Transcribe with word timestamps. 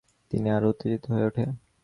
তিনি 0.31 0.47
আরও 0.51 0.67
উত্তেজিত 0.71 1.03
হয়ে 1.11 1.27
ওঠে। 1.29 1.43